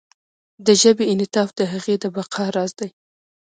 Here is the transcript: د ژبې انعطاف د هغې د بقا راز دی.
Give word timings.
د 0.65 0.67
ژبې 0.81 1.05
انعطاف 1.11 1.49
د 1.59 1.61
هغې 1.71 1.95
د 1.99 2.05
بقا 2.15 2.45
راز 2.55 2.71
دی. 2.79 2.89